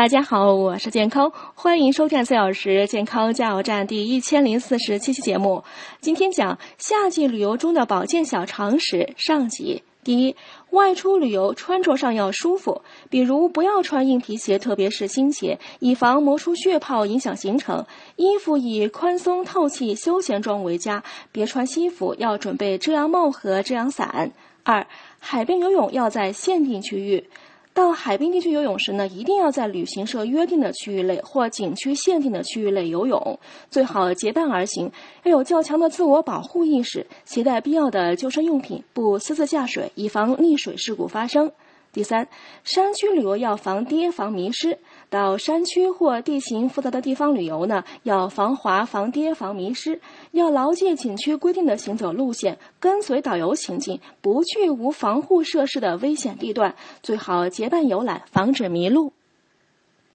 [0.00, 5.62] 大家好，我是健康，欢迎收看四小时健康加油站第一千零四十七期节目。
[6.00, 9.82] 今天讲夏季旅游中的保健小常识上集。
[10.02, 10.34] 第一，
[10.70, 17.84] 外出旅游穿着上要舒服，比如不要穿硬皮鞋，特别是新鞋，以防磨出血泡影响行程。
[18.16, 24.32] 衣服以宽松透气休闲装为佳，别穿西服，要准备遮阳帽和遮阳伞。
[24.62, 24.86] 二，
[25.18, 27.28] 海边游泳要在限定区域。
[27.72, 33.38] 到海滨地区游泳时呢，一定要在旅行社约定的区域内或景区限定的区域内游泳，
[33.70, 34.90] 最好结伴而行，
[35.22, 41.50] 要有较强的自我保护意识，携带必要的救生用品，不私自下水，以防溺水事故发生。
[41.92, 42.28] 第三，
[42.64, 44.78] 山区旅游要防跌防迷失。
[45.10, 50.00] 到山区或地形复杂的地方旅游呢，要防滑、防跌、防迷失，
[50.30, 59.12] 要牢记景区规定的行走路线，跟随导游行进，不去无防护设施的危险地段，最好结伴游览，防止迷路。